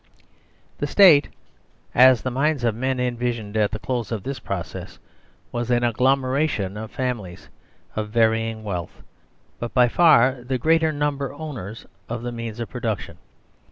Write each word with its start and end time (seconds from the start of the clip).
The 0.79 0.87
State, 0.87 1.29
as 1.93 2.23
the 2.23 2.31
minds 2.31 2.63
of 2.63 2.73
men 2.73 2.99
envisaged 2.99 3.55
it 3.55 3.55
at 3.59 3.69
the 3.69 3.77
close 3.77 4.11
of 4.11 4.23
this 4.23 4.39
process, 4.39 4.97
was 5.51 5.69
an 5.69 5.83
agglomeration 5.83 6.75
of 6.75 6.89
families 6.89 7.49
of 7.95 8.09
varying 8.09 8.63
wealth, 8.63 9.03
but 9.59 9.75
by 9.75 9.87
far 9.89 10.43
the 10.43 10.57
greater 10.57 10.91
number 10.91 11.31
owners 11.31 11.85
of 12.09 12.23
the 12.23 12.31
means 12.31 12.59
of 12.59 12.67
production. 12.67 13.19